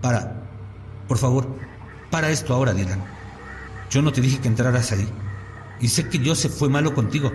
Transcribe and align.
Para. 0.00 0.42
Por 1.08 1.18
favor, 1.18 1.48
para 2.10 2.30
esto 2.30 2.54
ahora, 2.54 2.72
Dylan. 2.72 3.02
Yo 3.90 4.02
no 4.02 4.12
te 4.12 4.20
dije 4.20 4.38
que 4.38 4.48
entraras 4.48 4.92
ahí. 4.92 5.08
Y 5.80 5.88
sé 5.88 6.08
que 6.08 6.24
Joseph 6.24 6.52
fue 6.52 6.68
malo 6.68 6.94
contigo. 6.94 7.32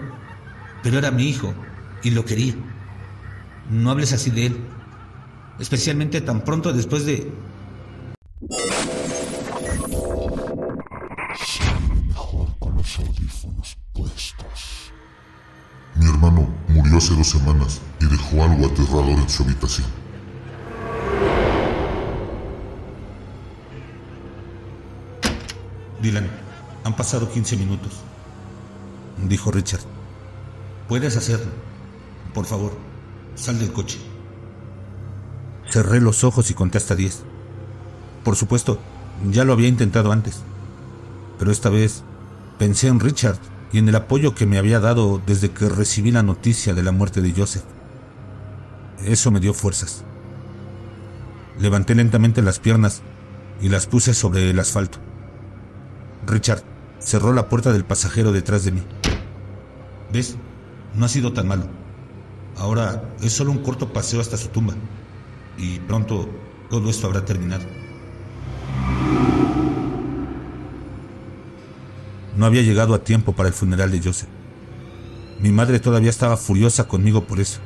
Pero 0.84 0.98
era 0.98 1.12
mi 1.12 1.24
hijo 1.24 1.54
y 2.04 2.12
lo 2.12 2.24
quería. 2.26 2.54
No 3.70 3.92
hables 3.92 4.14
así 4.14 4.32
de 4.32 4.48
él. 4.48 4.66
Especialmente 5.60 6.22
tan 6.22 6.42
pronto 6.42 6.72
después 6.72 7.06
de... 7.06 7.32
con 12.60 12.76
los 12.76 13.00
audífonos 13.00 13.78
puestos. 13.94 14.92
Mi 15.96 16.06
hermano 16.08 16.48
murió 16.68 16.98
hace 16.98 17.16
dos 17.16 17.28
semanas 17.28 17.82
y 18.00 18.06
dejó 18.06 18.44
algo 18.44 18.68
aterrador 18.68 19.20
en 19.20 19.30
su 19.30 19.44
habitación. 19.44 20.05
Dylan, 26.06 26.30
han 26.84 26.96
pasado 26.96 27.32
15 27.32 27.58
minutos, 27.58 27.94
dijo 29.28 29.52
Richard. 29.52 29.82
Puedes 30.88 31.18
hacerlo. 31.18 31.52
Por 32.32 32.46
favor, 32.46 32.74
sal 33.34 33.58
del 33.58 33.74
coche. 33.74 33.98
Cerré 35.68 36.00
los 36.00 36.24
ojos 36.24 36.52
y 36.52 36.54
conté 36.54 36.78
hasta 36.78 36.96
10. 36.96 37.24
Por 38.24 38.36
supuesto, 38.36 38.78
ya 39.32 39.46
lo 39.46 39.54
había 39.54 39.68
intentado 39.68 40.12
antes. 40.12 40.44
Pero 41.40 41.52
esta 41.52 41.70
vez 41.70 42.04
pensé 42.60 42.88
en 42.88 43.00
Richard 43.00 43.40
y 43.74 43.80
en 43.80 43.90
el 43.90 43.96
apoyo 43.96 44.36
que 44.36 44.46
me 44.46 44.60
había 44.60 44.80
dado 44.80 45.20
desde 45.26 45.50
que 45.50 45.70
recibí 45.70 46.12
la 46.12 46.22
noticia 46.22 46.76
de 46.76 46.84
la 46.84 46.92
muerte 46.92 47.22
de 47.22 47.34
Joseph. 47.36 47.64
Eso 49.04 49.32
me 49.32 49.40
dio 49.40 49.56
fuerzas. 49.56 50.04
Levanté 51.60 51.96
lentamente 51.96 52.44
las 52.44 52.60
piernas 52.60 53.02
y 53.60 53.70
las 53.70 53.88
puse 53.88 54.14
sobre 54.14 54.52
el 54.52 54.60
asfalto. 54.60 55.00
Richard 56.28 56.64
cerró 57.00 57.34
la 57.34 57.50
puerta 57.50 57.72
del 57.72 57.86
pasajero 57.86 58.32
detrás 58.32 58.64
de 58.64 58.72
mí. 58.72 58.84
¿Ves? 60.12 60.38
No 60.96 61.06
ha 61.06 61.10
sido 61.10 61.34
tan 61.34 61.48
malo. 61.48 61.68
Ahora 62.58 63.04
es 63.22 63.34
solo 63.34 63.52
un 63.52 63.60
corto 63.60 63.92
paseo 63.92 64.22
hasta 64.22 64.38
su 64.38 64.48
tumba. 64.48 64.74
Y 65.58 65.80
pronto 65.80 66.30
todo 66.70 66.90
esto 66.90 67.08
habrá 67.08 67.26
terminado. 67.26 67.64
No 72.38 72.46
había 72.46 72.62
llegado 72.62 72.94
a 72.94 73.04
tiempo 73.04 73.34
para 73.34 73.48
el 73.48 73.54
funeral 73.54 73.92
de 73.92 74.02
Joseph. 74.02 74.30
Mi 75.40 75.52
madre 75.52 75.80
todavía 75.80 76.10
estaba 76.10 76.38
furiosa 76.38 76.88
conmigo 76.88 77.26
por 77.26 77.40
eso. 77.40 77.60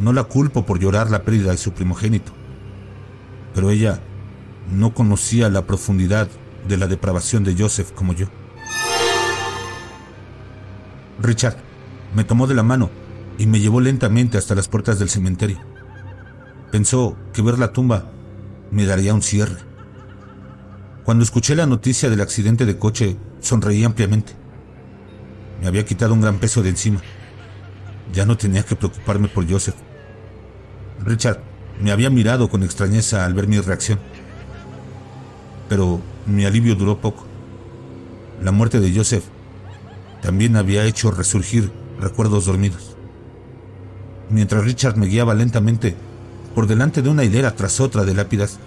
No 0.00 0.12
la 0.12 0.24
culpo 0.24 0.66
por 0.66 0.78
llorar 0.78 1.10
la 1.10 1.22
pérdida 1.22 1.52
de 1.52 1.56
su 1.56 1.72
primogénito, 1.72 2.32
pero 3.54 3.70
ella 3.70 4.00
no 4.70 4.94
conocía 4.94 5.48
la 5.48 5.66
profundidad 5.66 6.28
de 6.68 6.76
la 6.76 6.86
depravación 6.86 7.44
de 7.44 7.54
Joseph 7.56 7.92
como 7.92 8.12
yo. 8.12 8.26
Richard 11.20 11.56
me 12.14 12.24
tomó 12.24 12.46
de 12.46 12.54
la 12.54 12.62
mano 12.62 12.90
y 13.38 13.46
me 13.46 13.60
llevó 13.60 13.80
lentamente 13.80 14.38
hasta 14.38 14.54
las 14.54 14.68
puertas 14.68 14.98
del 14.98 15.08
cementerio. 15.08 15.58
Pensó 16.70 17.16
que 17.32 17.42
ver 17.42 17.58
la 17.58 17.72
tumba 17.72 18.10
me 18.70 18.86
daría 18.86 19.14
un 19.14 19.22
cierre. 19.22 19.58
Cuando 21.04 21.22
escuché 21.22 21.54
la 21.54 21.66
noticia 21.66 22.10
del 22.10 22.20
accidente 22.20 22.66
de 22.66 22.78
coche, 22.78 23.16
sonreí 23.40 23.84
ampliamente. 23.84 24.32
Me 25.60 25.68
había 25.68 25.84
quitado 25.84 26.12
un 26.12 26.20
gran 26.20 26.38
peso 26.38 26.62
de 26.62 26.70
encima. 26.70 27.00
Ya 28.12 28.26
no 28.26 28.36
tenía 28.36 28.64
que 28.64 28.76
preocuparme 28.76 29.28
por 29.28 29.48
Joseph. 29.48 29.76
Richard 31.04 31.40
me 31.80 31.92
había 31.92 32.10
mirado 32.10 32.48
con 32.48 32.62
extrañeza 32.62 33.24
al 33.24 33.34
ver 33.34 33.46
mi 33.46 33.60
reacción. 33.60 33.98
Pero 35.68 36.00
mi 36.26 36.44
alivio 36.44 36.74
duró 36.74 37.00
poco. 37.00 37.24
La 38.42 38.52
muerte 38.52 38.80
de 38.80 38.94
Joseph 38.94 39.24
también 40.22 40.56
había 40.56 40.84
hecho 40.84 41.10
resurgir 41.10 41.70
recuerdos 42.00 42.46
dormidos. 42.46 42.96
Mientras 44.28 44.64
Richard 44.64 44.96
me 44.96 45.06
guiaba 45.06 45.34
lentamente 45.34 45.94
por 46.54 46.66
delante 46.66 47.02
de 47.02 47.08
una 47.08 47.22
hilera 47.22 47.54
tras 47.54 47.80
otra 47.80 48.04
de 48.04 48.14
lápidas, 48.14 48.58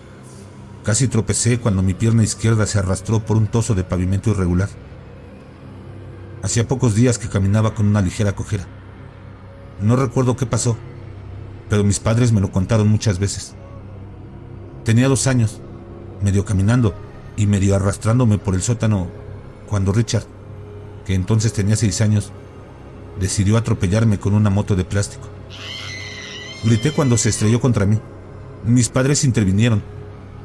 casi 0.83 1.07
tropecé 1.07 1.59
cuando 1.59 1.81
mi 1.81 1.93
pierna 1.93 2.23
izquierda 2.23 2.65
se 2.65 2.79
arrastró 2.79 3.25
por 3.25 3.35
un 3.35 3.47
toso 3.47 3.75
de 3.75 3.83
pavimento 3.83 4.29
irregular. 4.29 4.69
Hacía 6.41 6.67
pocos 6.67 6.95
días 6.95 7.17
que 7.17 7.27
caminaba 7.27 7.75
con 7.75 7.87
una 7.87 8.01
ligera 8.01 8.33
cojera. 8.33 8.65
No 9.81 9.97
recuerdo 9.97 10.37
qué 10.37 10.45
pasó, 10.45 10.77
pero 11.69 11.83
mis 11.83 11.99
padres 11.99 12.31
me 12.31 12.41
lo 12.41 12.51
contaron 12.51 12.87
muchas 12.87 13.19
veces. 13.19 13.53
Tenía 14.85 15.09
dos 15.09 15.27
años, 15.27 15.59
medio 16.21 16.45
caminando 16.45 16.95
y 17.39 17.47
medio 17.47 17.73
arrastrándome 17.73 18.37
por 18.37 18.53
el 18.53 18.61
sótano 18.61 19.07
cuando 19.65 19.93
Richard, 19.93 20.25
que 21.05 21.15
entonces 21.15 21.53
tenía 21.53 21.77
seis 21.77 22.01
años, 22.01 22.33
decidió 23.17 23.55
atropellarme 23.55 24.19
con 24.19 24.33
una 24.33 24.49
moto 24.49 24.75
de 24.75 24.83
plástico. 24.83 25.29
Grité 26.65 26.91
cuando 26.91 27.15
se 27.15 27.29
estrelló 27.29 27.61
contra 27.61 27.85
mí. 27.85 27.97
Mis 28.65 28.89
padres 28.89 29.23
intervinieron, 29.23 29.81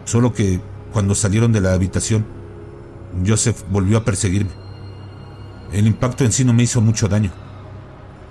solo 0.04 0.32
que 0.32 0.60
cuando 0.92 1.16
salieron 1.16 1.52
de 1.52 1.60
la 1.60 1.72
habitación, 1.72 2.24
Joseph 3.26 3.64
volvió 3.70 3.98
a 3.98 4.04
perseguirme. 4.04 4.52
El 5.72 5.88
impacto 5.88 6.24
en 6.24 6.30
sí 6.30 6.44
no 6.44 6.52
me 6.52 6.62
hizo 6.62 6.80
mucho 6.80 7.08
daño, 7.08 7.32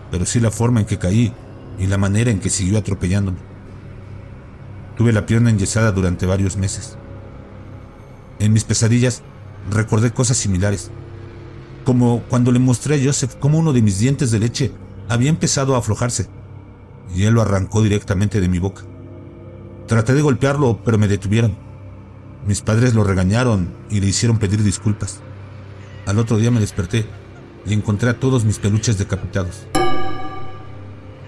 pero 0.10 0.26
sí 0.26 0.40
la 0.40 0.52
forma 0.52 0.80
en 0.80 0.86
que 0.86 1.00
caí 1.00 1.34
y 1.78 1.88
la 1.88 1.98
manera 1.98 2.32
en 2.32 2.40
que 2.40 2.50
siguió 2.50 2.78
atropellándome. 2.78 3.40
Tuve 4.96 5.12
la 5.12 5.26
pierna 5.26 5.50
enyesada 5.50 5.92
durante 5.92 6.26
varios 6.26 6.56
meses. 6.56 6.98
En 8.40 8.54
mis 8.54 8.64
pesadillas 8.64 9.22
recordé 9.70 10.12
cosas 10.12 10.38
similares, 10.38 10.92
como 11.84 12.24
cuando 12.30 12.52
le 12.52 12.60
mostré 12.60 12.96
a 12.96 13.04
Joseph 13.04 13.36
cómo 13.40 13.58
uno 13.58 13.74
de 13.74 13.82
mis 13.82 14.00
dientes 14.00 14.32
de 14.32 14.40
leche 14.40 14.72
había 15.10 15.30
empezado 15.30 15.76
a 15.76 15.80
aflojarse, 15.80 16.28
y 17.16 17.24
él 17.24 17.34
lo 17.34 17.42
arrancó 17.42 17.82
directamente 17.82 18.42
de 18.42 18.48
mi 18.48 18.60
boca. 18.60 18.84
Traté 19.88 20.14
de 20.14 20.22
golpearlo, 20.22 20.80
pero 20.84 20.98
me 20.98 21.08
detuvieron. 21.08 21.56
Mis 22.48 22.62
padres 22.62 22.94
lo 22.94 23.04
regañaron 23.04 23.70
y 23.90 24.00
le 24.00 24.08
hicieron 24.08 24.38
pedir 24.38 24.64
disculpas. 24.64 25.20
Al 26.06 26.20
otro 26.20 26.38
día 26.38 26.52
me 26.52 26.60
desperté 26.60 27.06
y 27.66 27.74
encontré 27.74 28.10
a 28.10 28.20
todos 28.20 28.44
mis 28.44 28.60
peluches 28.60 28.98
decapitados. 28.98 29.66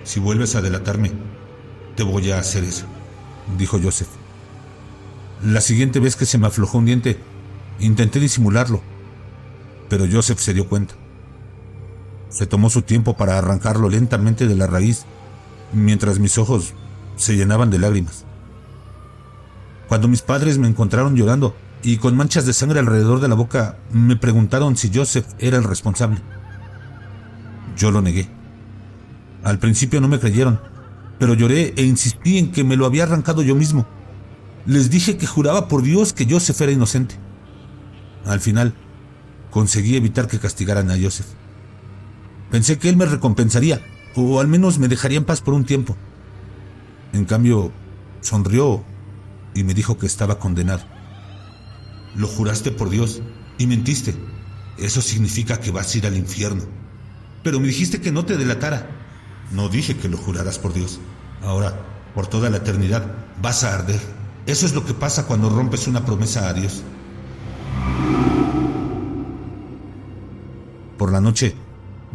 Si 0.04 0.20
vuelves 0.20 0.56
a 0.56 0.62
delatarme, 0.62 1.12
te 1.96 2.04
voy 2.04 2.32
a 2.32 2.40
hacer 2.40 2.64
eso, 2.64 2.86
dijo 3.58 3.80
Joseph. 3.82 4.10
La 5.46 5.62
siguiente 5.62 6.00
vez 6.00 6.16
que 6.16 6.26
se 6.26 6.40
me 6.40 6.48
aflojó 6.48 6.80
un 6.80 6.86
diente, 6.86 7.20
intenté 7.80 8.20
disimularlo, 8.20 8.82
pero 9.90 10.08
Joseph 10.12 10.40
se 10.40 10.56
dio 10.56 10.68
cuenta. 10.68 10.96
Se 12.30 12.48
tomó 12.48 12.72
su 12.72 12.82
tiempo 12.82 13.16
para 13.16 13.38
arrancarlo 13.38 13.88
lentamente 13.88 14.48
de 14.48 14.56
la 14.56 14.66
raíz, 14.66 15.06
mientras 15.72 16.18
mis 16.18 16.40
ojos 16.40 16.74
se 17.16 17.36
llenaban 17.36 17.70
de 17.70 17.78
lágrimas. 17.78 18.26
Cuando 19.88 20.08
mis 20.08 20.24
padres 20.24 20.58
me 20.58 20.68
encontraron 20.68 21.16
llorando 21.16 21.56
y 21.84 21.98
con 21.98 22.18
manchas 22.18 22.48
de 22.48 22.54
sangre 22.54 22.80
alrededor 22.80 23.20
de 23.20 23.28
la 23.28 23.36
boca, 23.36 23.78
me 23.92 24.16
preguntaron 24.16 24.76
si 24.76 24.92
Joseph 24.92 25.28
era 25.38 25.58
el 25.58 25.64
responsable. 25.64 26.24
Yo 27.78 27.92
lo 27.92 28.02
negué. 28.02 28.28
Al 29.44 29.60
principio 29.60 30.02
no 30.02 30.08
me 30.08 30.20
creyeron, 30.20 30.60
pero 31.20 31.36
lloré 31.36 31.76
e 31.78 31.84
insistí 31.84 32.40
en 32.40 32.52
que 32.52 32.64
me 32.64 32.78
lo 32.78 32.88
había 32.88 33.04
arrancado 33.04 33.44
yo 33.44 33.54
mismo. 33.54 33.86
Les 34.66 34.90
dije 34.90 35.18
que 35.18 35.28
juraba 35.28 35.68
por 35.68 35.84
Dios 35.84 36.14
que 36.14 36.28
Joseph 36.30 36.60
era 36.62 36.72
inocente. 36.72 37.16
Al 38.26 38.40
final, 38.40 38.74
conseguí 39.52 39.96
evitar 39.96 40.28
que 40.28 40.40
castigaran 40.40 40.90
a 40.90 40.98
Joseph. 41.00 41.28
Pensé 42.50 42.80
que 42.80 42.90
él 42.90 42.98
me 42.98 43.06
recompensaría, 43.06 43.82
o 44.16 44.40
al 44.40 44.48
menos 44.48 44.80
me 44.80 44.88
dejaría 44.88 45.18
en 45.18 45.26
paz 45.26 45.42
por 45.42 45.54
un 45.54 45.66
tiempo. 45.66 45.96
En 47.14 47.26
cambio, 47.26 47.72
sonrió 48.22 48.84
y 49.54 49.64
me 49.64 49.74
dijo 49.74 49.98
que 49.98 50.08
estaba 50.08 50.40
condenado. 50.40 50.84
Lo 52.16 52.28
juraste 52.28 52.72
por 52.72 52.90
Dios 52.90 53.22
y 53.58 53.68
mentiste. 53.68 54.16
Eso 54.78 55.02
significa 55.02 55.60
que 55.60 55.72
vas 55.72 55.94
a 55.94 55.98
ir 56.00 56.08
al 56.08 56.18
infierno. 56.18 56.64
Pero 57.44 57.60
me 57.60 57.68
dijiste 57.68 58.02
que 58.02 58.12
no 58.12 58.26
te 58.26 58.38
delatara. 58.38 58.90
No 59.52 59.70
dije 59.70 59.96
que 59.96 60.10
lo 60.10 60.18
juraras 60.18 60.58
por 60.58 60.74
Dios. 60.74 61.00
Ahora, 61.44 61.80
por 62.16 62.28
toda 62.28 62.50
la 62.50 62.58
eternidad, 62.58 63.06
vas 63.42 63.64
a 63.64 63.76
arder. 63.76 64.02
Eso 64.46 64.66
es 64.66 64.76
lo 64.76 64.86
que 64.86 64.94
pasa 64.94 65.26
cuando 65.26 65.50
rompes 65.50 65.88
una 65.88 66.06
promesa 66.06 66.48
a 66.48 66.54
Dios. 66.54 66.84
Por 70.98 71.12
la 71.12 71.20
noche, 71.20 71.56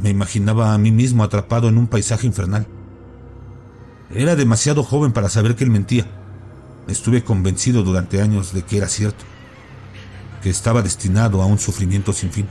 me 0.00 0.10
imaginaba 0.10 0.72
a 0.72 0.78
mí 0.78 0.92
mismo 0.92 1.24
atrapado 1.24 1.68
en 1.68 1.76
un 1.76 1.86
paisaje 1.86 2.26
infernal. 2.26 2.66
Era 4.10 4.36
demasiado 4.36 4.82
joven 4.82 5.12
para 5.12 5.28
saber 5.28 5.56
que 5.56 5.64
él 5.64 5.70
mentía. 5.70 6.06
Estuve 6.88 7.22
convencido 7.22 7.82
durante 7.82 8.22
años 8.22 8.52
de 8.52 8.62
que 8.62 8.78
era 8.78 8.88
cierto, 8.88 9.24
que 10.42 10.50
estaba 10.50 10.82
destinado 10.82 11.42
a 11.42 11.46
un 11.46 11.58
sufrimiento 11.58 12.12
sin 12.12 12.30
fin. 12.30 12.48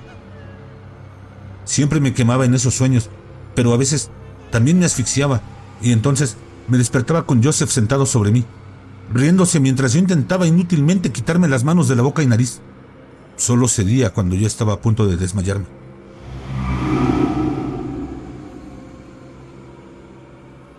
Siempre 1.65 1.99
me 1.99 2.13
quemaba 2.13 2.45
en 2.45 2.53
esos 2.53 2.75
sueños, 2.75 3.09
pero 3.55 3.73
a 3.73 3.77
veces 3.77 4.09
también 4.51 4.79
me 4.79 4.85
asfixiaba 4.85 5.41
y 5.81 5.91
entonces 5.91 6.37
me 6.67 6.77
despertaba 6.77 7.25
con 7.25 7.43
Joseph 7.43 7.69
sentado 7.69 8.05
sobre 8.05 8.31
mí, 8.31 8.45
riéndose 9.13 9.59
mientras 9.59 9.94
yo 9.94 10.00
intentaba 10.00 10.47
inútilmente 10.47 11.11
quitarme 11.11 11.47
las 11.47 11.63
manos 11.63 11.88
de 11.88 11.95
la 11.95 12.01
boca 12.01 12.23
y 12.23 12.27
nariz. 12.27 12.61
Solo 13.35 13.67
cedía 13.67 14.11
cuando 14.11 14.35
yo 14.35 14.45
estaba 14.47 14.73
a 14.73 14.81
punto 14.81 15.07
de 15.07 15.17
desmayarme. 15.17 15.65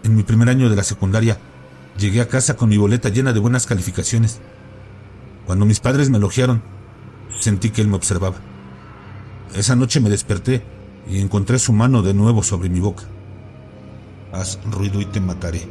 En 0.05 0.17
mi 0.17 0.23
primer 0.23 0.49
año 0.49 0.69
de 0.69 0.77
la 0.77 0.82
secundaria, 0.82 1.38
llegué 1.99 2.21
a 2.21 2.29
casa 2.29 2.56
con 2.56 2.69
mi 2.69 2.77
boleta 2.77 3.09
llena 3.09 3.32
de 3.32 3.41
buenas 3.41 3.67
calificaciones. 3.67 4.41
Cuando 5.47 5.67
mis 5.67 5.81
padres 5.81 6.11
me 6.11 6.19
elogiaron, 6.19 6.62
sentí 7.38 7.71
que 7.71 7.81
él 7.81 7.88
me 7.88 7.97
observaba. 7.97 8.37
Esa 9.55 9.75
noche 9.77 10.00
me 10.00 10.11
desperté 10.11 10.62
y 11.09 11.21
encontré 11.21 11.59
su 11.59 11.73
mano 11.73 12.03
de 12.03 12.15
nuevo 12.15 12.43
sobre 12.43 12.69
mi 12.69 12.81
boca. 12.81 13.05
Haz 14.32 14.59
ruido 14.71 15.00
y 15.00 15.06
te 15.06 15.21
mataré. 15.21 15.67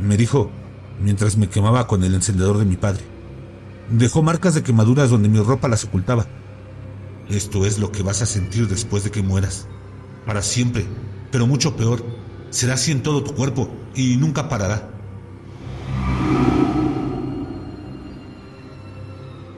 Me 0.00 0.16
dijo 0.16 0.50
mientras 1.00 1.36
me 1.36 1.48
quemaba 1.48 1.86
con 1.86 2.04
el 2.04 2.14
encendedor 2.14 2.58
de 2.58 2.64
mi 2.64 2.76
padre. 2.76 3.02
Dejó 3.90 4.22
marcas 4.22 4.54
de 4.54 4.62
quemaduras 4.62 5.10
donde 5.10 5.28
mi 5.28 5.38
ropa 5.38 5.68
las 5.68 5.84
ocultaba. 5.84 6.26
Esto 7.28 7.66
es 7.66 7.78
lo 7.78 7.92
que 7.92 8.02
vas 8.02 8.22
a 8.22 8.26
sentir 8.26 8.68
después 8.68 9.04
de 9.04 9.10
que 9.10 9.22
mueras. 9.22 9.66
Para 10.26 10.42
siempre, 10.42 10.86
pero 11.30 11.46
mucho 11.46 11.76
peor. 11.76 12.04
Será 12.50 12.74
así 12.74 12.92
en 12.92 13.02
todo 13.02 13.22
tu 13.22 13.34
cuerpo 13.34 13.70
y 13.94 14.16
nunca 14.16 14.48
parará. 14.48 14.90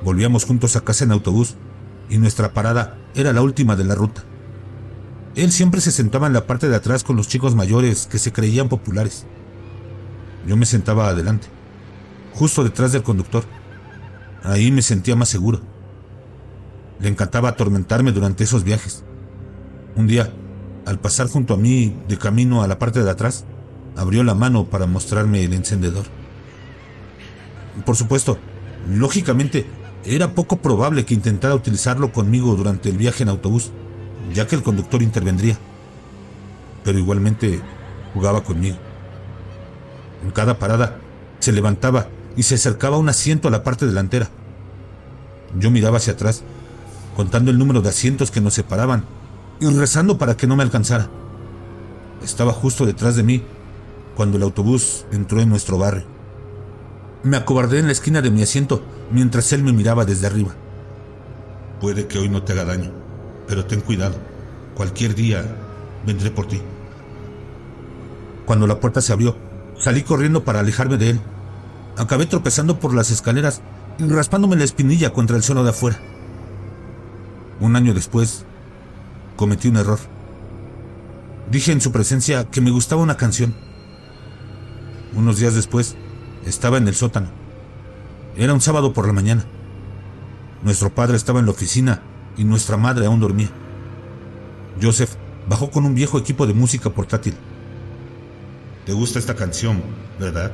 Volvíamos 0.02 0.44
juntos 0.44 0.76
a 0.76 0.80
casa 0.80 1.04
en 1.04 1.12
autobús 1.12 1.56
y 2.08 2.18
nuestra 2.18 2.52
parada 2.52 2.98
era 3.14 3.32
la 3.32 3.42
última 3.42 3.76
de 3.76 3.84
la 3.84 3.94
ruta. 3.94 4.24
Él 5.36 5.52
siempre 5.52 5.80
se 5.80 5.92
sentaba 5.92 6.26
en 6.26 6.32
la 6.32 6.46
parte 6.46 6.68
de 6.68 6.76
atrás 6.76 7.04
con 7.04 7.16
los 7.16 7.28
chicos 7.28 7.54
mayores 7.54 8.06
que 8.06 8.18
se 8.18 8.32
creían 8.32 8.68
populares. 8.68 9.26
Yo 10.46 10.56
me 10.56 10.66
sentaba 10.66 11.08
adelante, 11.08 11.48
justo 12.34 12.64
detrás 12.64 12.92
del 12.92 13.02
conductor. 13.02 13.44
Ahí 14.42 14.70
me 14.72 14.82
sentía 14.82 15.16
más 15.16 15.28
seguro. 15.28 15.60
Le 16.98 17.08
encantaba 17.08 17.50
atormentarme 17.50 18.12
durante 18.12 18.44
esos 18.44 18.64
viajes. 18.64 19.04
Un 19.96 20.06
día, 20.06 20.32
al 20.86 20.98
pasar 20.98 21.28
junto 21.28 21.54
a 21.54 21.56
mí 21.56 21.96
de 22.08 22.18
camino 22.18 22.62
a 22.62 22.68
la 22.68 22.78
parte 22.78 23.02
de 23.02 23.10
atrás, 23.10 23.44
abrió 23.96 24.22
la 24.22 24.34
mano 24.34 24.64
para 24.64 24.86
mostrarme 24.86 25.44
el 25.44 25.52
encendedor. 25.52 26.04
Por 27.84 27.96
supuesto, 27.96 28.38
lógicamente, 28.88 29.66
era 30.04 30.34
poco 30.34 30.56
probable 30.56 31.04
que 31.04 31.14
intentara 31.14 31.54
utilizarlo 31.54 32.12
conmigo 32.12 32.54
durante 32.56 32.88
el 32.88 32.96
viaje 32.96 33.22
en 33.22 33.28
autobús, 33.28 33.70
ya 34.32 34.46
que 34.46 34.56
el 34.56 34.62
conductor 34.62 35.02
intervendría. 35.02 35.58
Pero 36.84 36.98
igualmente 36.98 37.60
jugaba 38.14 38.42
conmigo. 38.42 38.78
En 40.22 40.30
cada 40.30 40.58
parada 40.58 40.98
se 41.38 41.52
levantaba 41.52 42.08
y 42.36 42.42
se 42.42 42.56
acercaba 42.56 42.98
un 42.98 43.08
asiento 43.08 43.48
a 43.48 43.50
la 43.50 43.64
parte 43.64 43.86
delantera. 43.86 44.28
Yo 45.58 45.70
miraba 45.70 45.96
hacia 45.96 46.12
atrás, 46.12 46.42
contando 47.16 47.50
el 47.50 47.58
número 47.58 47.80
de 47.80 47.88
asientos 47.88 48.30
que 48.30 48.40
nos 48.40 48.54
separaban 48.54 49.04
y 49.60 49.66
rezando 49.66 50.18
para 50.18 50.36
que 50.36 50.46
no 50.46 50.56
me 50.56 50.62
alcanzara. 50.62 51.08
Estaba 52.22 52.52
justo 52.52 52.86
detrás 52.86 53.16
de 53.16 53.22
mí 53.22 53.42
cuando 54.14 54.36
el 54.36 54.42
autobús 54.42 55.06
entró 55.12 55.40
en 55.40 55.48
nuestro 55.48 55.78
barrio. 55.78 56.04
Me 57.22 57.36
acobardé 57.36 57.78
en 57.78 57.86
la 57.86 57.92
esquina 57.92 58.22
de 58.22 58.30
mi 58.30 58.42
asiento 58.42 58.82
mientras 59.10 59.52
él 59.52 59.62
me 59.62 59.72
miraba 59.72 60.04
desde 60.04 60.26
arriba. 60.26 60.54
Puede 61.80 62.06
que 62.06 62.18
hoy 62.18 62.28
no 62.28 62.42
te 62.42 62.52
haga 62.52 62.64
daño, 62.64 62.92
pero 63.46 63.64
ten 63.64 63.80
cuidado. 63.80 64.16
Cualquier 64.74 65.14
día 65.14 65.44
vendré 66.06 66.30
por 66.30 66.46
ti. 66.46 66.60
Cuando 68.46 68.66
la 68.66 68.80
puerta 68.80 69.00
se 69.00 69.12
abrió, 69.12 69.36
Salí 69.80 70.02
corriendo 70.02 70.44
para 70.44 70.60
alejarme 70.60 70.98
de 70.98 71.10
él. 71.10 71.20
Acabé 71.96 72.26
tropezando 72.26 72.78
por 72.78 72.94
las 72.94 73.10
escaleras 73.10 73.62
y 73.98 74.06
raspándome 74.06 74.56
la 74.56 74.64
espinilla 74.64 75.12
contra 75.14 75.36
el 75.36 75.42
suelo 75.42 75.64
de 75.64 75.70
afuera. 75.70 75.98
Un 77.60 77.76
año 77.76 77.94
después, 77.94 78.44
cometí 79.36 79.68
un 79.68 79.78
error. 79.78 79.98
Dije 81.50 81.72
en 81.72 81.80
su 81.80 81.92
presencia 81.92 82.44
que 82.44 82.60
me 82.60 82.70
gustaba 82.70 83.02
una 83.02 83.16
canción. 83.16 83.54
Unos 85.14 85.38
días 85.38 85.54
después, 85.54 85.96
estaba 86.44 86.76
en 86.76 86.86
el 86.86 86.94
sótano. 86.94 87.28
Era 88.36 88.52
un 88.52 88.60
sábado 88.60 88.92
por 88.92 89.06
la 89.06 89.14
mañana. 89.14 89.46
Nuestro 90.62 90.94
padre 90.94 91.16
estaba 91.16 91.40
en 91.40 91.46
la 91.46 91.52
oficina 91.52 92.02
y 92.36 92.44
nuestra 92.44 92.76
madre 92.76 93.06
aún 93.06 93.20
dormía. 93.20 93.48
Joseph 94.80 95.16
bajó 95.48 95.70
con 95.70 95.86
un 95.86 95.94
viejo 95.94 96.18
equipo 96.18 96.46
de 96.46 96.52
música 96.52 96.90
portátil. 96.90 97.34
Te 98.90 98.94
gusta 98.94 99.20
esta 99.20 99.36
canción, 99.36 99.84
¿verdad? 100.18 100.50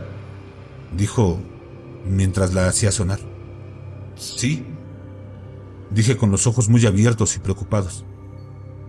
Dijo 0.94 1.40
mientras 2.04 2.52
la 2.52 2.68
hacía 2.68 2.92
sonar. 2.92 3.18
Sí, 4.14 4.66
dije 5.90 6.18
con 6.18 6.30
los 6.30 6.46
ojos 6.46 6.68
muy 6.68 6.84
abiertos 6.84 7.34
y 7.34 7.38
preocupados. 7.38 8.04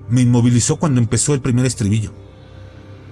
Me 0.10 0.20
inmovilizó 0.20 0.76
cuando 0.76 1.00
empezó 1.00 1.34
el 1.34 1.40
primer 1.40 1.66
estribillo. 1.66 2.12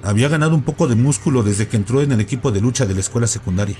Había 0.03 0.27
ganado 0.27 0.55
un 0.55 0.63
poco 0.63 0.89
de 0.89 0.95
músculo 0.95 1.41
desde 1.41 1.69
que 1.69 1.77
entró 1.77 2.01
en 2.01 2.11
el 2.11 2.19
equipo 2.19 2.51
de 2.51 2.59
lucha 2.59 2.85
de 2.85 2.95
la 2.95 2.99
escuela 2.99 3.27
secundaria. 3.27 3.77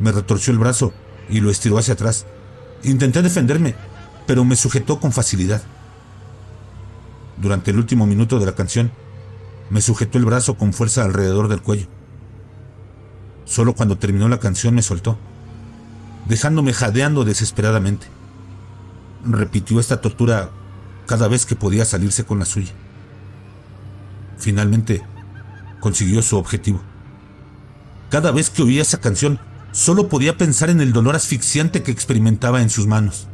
Me 0.00 0.12
retorció 0.12 0.54
el 0.54 0.58
brazo 0.58 0.94
y 1.28 1.40
lo 1.40 1.50
estiró 1.50 1.76
hacia 1.76 1.92
atrás. 1.92 2.24
Intenté 2.84 3.20
defenderme, 3.20 3.74
pero 4.26 4.46
me 4.46 4.56
sujetó 4.56 4.98
con 4.98 5.12
facilidad. 5.12 5.62
Durante 7.36 7.70
el 7.70 7.76
último 7.76 8.06
minuto 8.06 8.38
de 8.40 8.46
la 8.46 8.54
canción, 8.54 8.92
me 9.70 9.80
sujetó 9.80 10.18
el 10.18 10.24
brazo 10.24 10.56
con 10.56 10.72
fuerza 10.72 11.04
alrededor 11.04 11.48
del 11.48 11.62
cuello. 11.62 11.86
Solo 13.44 13.74
cuando 13.74 13.98
terminó 13.98 14.28
la 14.28 14.40
canción 14.40 14.74
me 14.74 14.82
soltó, 14.82 15.18
dejándome 16.26 16.72
jadeando 16.72 17.24
desesperadamente. 17.24 18.06
Repitió 19.24 19.80
esta 19.80 20.00
tortura 20.00 20.50
cada 21.06 21.28
vez 21.28 21.46
que 21.46 21.56
podía 21.56 21.84
salirse 21.84 22.24
con 22.24 22.38
la 22.38 22.44
suya. 22.44 22.72
Finalmente, 24.38 25.02
consiguió 25.80 26.22
su 26.22 26.36
objetivo. 26.36 26.80
Cada 28.10 28.30
vez 28.30 28.50
que 28.50 28.62
oía 28.62 28.82
esa 28.82 29.00
canción, 29.00 29.40
solo 29.72 30.08
podía 30.08 30.36
pensar 30.36 30.70
en 30.70 30.80
el 30.80 30.92
dolor 30.92 31.16
asfixiante 31.16 31.82
que 31.82 31.90
experimentaba 31.90 32.62
en 32.62 32.70
sus 32.70 32.86
manos. 32.86 33.26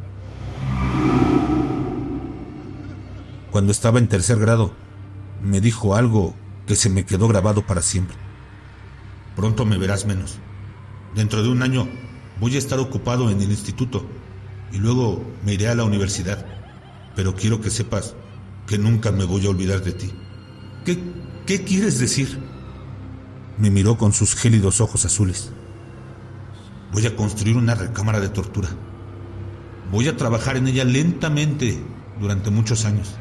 Cuando 3.51 3.71
estaba 3.71 3.99
en 3.99 4.07
tercer 4.07 4.37
grado, 4.37 4.73
me 5.45 5.61
dijo 5.61 5.95
algo 5.95 6.33
que 6.65 6.75
se 6.75 6.89
me 6.89 7.05
quedó 7.05 7.27
grabado 7.27 7.65
para 7.65 7.81
siempre. 7.81 8.17
Pronto 9.35 9.65
me 9.65 9.77
verás 9.77 10.05
menos. 10.05 10.39
Dentro 11.13 11.43
de 11.43 11.49
un 11.49 11.61
año 11.61 11.87
voy 12.39 12.55
a 12.55 12.57
estar 12.57 12.79
ocupado 12.79 13.29
en 13.29 13.39
el 13.41 13.51
instituto 13.51 14.05
y 14.71 14.77
luego 14.77 15.23
me 15.45 15.53
iré 15.53 15.67
a 15.67 15.75
la 15.75 15.83
universidad. 15.83 16.45
Pero 17.15 17.35
quiero 17.35 17.61
que 17.61 17.69
sepas 17.69 18.15
que 18.65 18.77
nunca 18.77 19.11
me 19.11 19.23
voy 19.23 19.45
a 19.45 19.49
olvidar 19.49 19.83
de 19.83 19.93
ti. 19.93 20.11
¿Qué, 20.83 20.97
qué 21.45 21.63
quieres 21.63 21.99
decir? 21.99 22.39
Me 23.59 23.69
miró 23.69 23.97
con 23.97 24.13
sus 24.13 24.35
gélidos 24.35 24.81
ojos 24.81 25.05
azules. 25.05 25.51
Voy 26.91 27.05
a 27.05 27.15
construir 27.15 27.55
una 27.55 27.75
recámara 27.75 28.19
de 28.19 28.29
tortura. 28.29 28.69
Voy 29.91 30.07
a 30.07 30.17
trabajar 30.17 30.57
en 30.57 30.67
ella 30.67 30.83
lentamente 30.83 31.79
durante 32.19 32.49
muchos 32.49 32.85
años. 32.85 33.15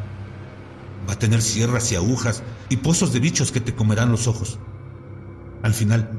Va 1.09 1.15
a 1.15 1.19
tener 1.19 1.43
sierras 1.43 1.93
y 1.93 1.97
agujas 1.97 2.43
y 2.69 2.77
pozos 2.79 3.13
de 3.13 3.21
bichos 3.21 3.53
que 3.53 3.61
te 3.61 3.75
comerán 3.75 4.11
los 4.11 4.27
ojos. 4.27 4.59
Al 5.63 5.75
final, 5.75 6.11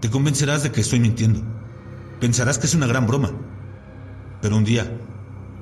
te 0.00 0.10
convencerás 0.10 0.62
de 0.62 0.70
que 0.70 0.80
estoy 0.80 1.00
mintiendo. 1.00 1.42
Pensarás 2.20 2.58
que 2.58 2.66
es 2.66 2.74
una 2.74 2.86
gran 2.86 3.06
broma. 3.06 3.32
Pero 4.40 4.56
un 4.56 4.64
día, 4.64 4.90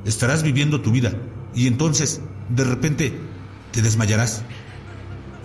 estarás 0.05 0.43
viviendo 0.43 0.81
tu 0.81 0.91
vida 0.91 1.13
y 1.55 1.67
entonces, 1.67 2.21
de 2.49 2.65
repente, 2.65 3.19
te 3.73 3.83
desmayarás. 3.83 4.43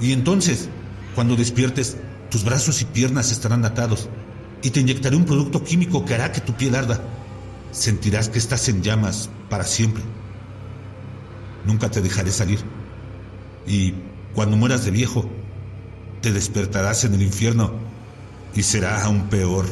Y 0.02 0.12
entonces, 0.12 0.70
cuando 1.16 1.36
despiertes, 1.36 1.98
tus 2.30 2.44
brazos 2.44 2.82
y 2.82 2.86
piernas 2.86 3.32
estarán 3.32 3.64
atados 3.64 4.10
y 4.62 4.72
te 4.72 4.80
inyectaré 4.82 5.16
un 5.16 5.26
producto 5.26 5.64
químico 5.64 6.04
que 6.04 6.16
hará 6.16 6.32
que 6.32 6.42
tu 6.42 6.54
piel 6.54 6.76
arda. 6.76 7.02
Sentirás 7.72 8.30
que 8.30 8.40
estás 8.40 8.68
en 8.70 8.82
llamas 8.82 9.30
para 9.50 9.64
siempre. 9.64 10.04
Nunca 11.66 11.90
te 11.90 12.02
dejaré 12.02 12.32
salir 12.32 12.60
y 13.68 13.94
cuando 14.34 14.58
mueras 14.58 14.86
de 14.86 14.92
viejo, 14.92 15.30
te 16.22 16.32
despertarás 16.32 17.04
en 17.04 17.14
el 17.14 17.22
infierno 17.22 17.72
y 18.56 18.64
será 18.64 19.04
aún 19.04 19.30
peor. 19.30 19.66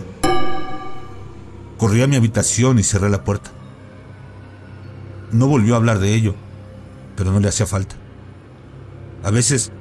Corrí 1.77 2.01
a 2.01 2.07
mi 2.07 2.15
habitación 2.15 2.77
y 2.77 2.83
cerré 2.83 3.09
la 3.09 3.23
puerta. 3.23 3.51
No 5.31 5.47
volvió 5.47 5.73
a 5.73 5.77
hablar 5.77 5.99
de 5.99 6.13
ello, 6.13 6.35
pero 7.15 7.31
no 7.31 7.39
le 7.39 7.47
hacía 7.47 7.65
falta. 7.65 7.95
A 9.23 9.31
veces 9.31 9.71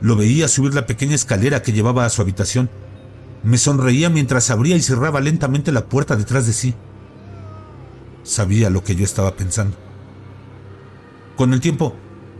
lo 0.00 0.16
veía 0.16 0.48
subir 0.48 0.74
la 0.74 0.86
pequeña 0.86 1.14
escalera 1.14 1.62
que 1.62 1.72
llevaba 1.72 2.04
a 2.04 2.10
su 2.10 2.22
habitación. 2.22 2.70
Me 3.42 3.58
sonreía 3.58 4.08
mientras 4.10 4.50
abría 4.50 4.76
y 4.76 4.82
cerraba 4.82 5.20
lentamente 5.20 5.72
la 5.72 5.86
puerta 5.86 6.16
detrás 6.16 6.46
de 6.46 6.52
sí. 6.52 6.74
Sabía 8.22 8.70
lo 8.70 8.82
que 8.82 8.96
yo 8.96 9.04
estaba 9.04 9.36
pensando. 9.36 9.76
Con 11.36 11.52
el 11.52 11.60
tiempo, 11.60 11.94